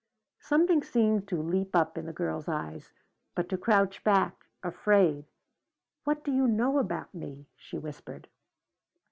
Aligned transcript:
Something 0.39 0.81
seemed 0.81 1.27
to 1.27 1.39
leap 1.43 1.75
up 1.75 1.95
in 1.95 2.07
the 2.07 2.11
girl's 2.11 2.47
eyes, 2.47 2.91
but 3.35 3.47
to 3.49 3.55
crouch 3.59 4.03
back, 4.03 4.47
afraid. 4.63 5.25
"What 6.05 6.23
do 6.23 6.31
you 6.31 6.47
know 6.47 6.79
about 6.79 7.13
me?" 7.13 7.45
she 7.55 7.77
whispered. 7.77 8.27